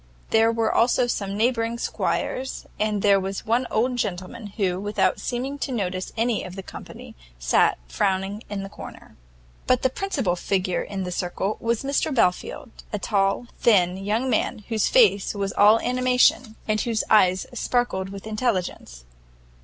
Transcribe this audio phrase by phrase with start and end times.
[0.31, 5.59] There were also some neighbouring squires; and there was one old gentleman, who, without seeming
[5.59, 9.15] to notice any of the company, sat frowning in a corner.
[9.67, 14.63] But the principal figure in the circle was Mr Belfield, a tall, thin young man,
[14.69, 19.05] whose face was all animation, and whose eyes sparkled with intelligence.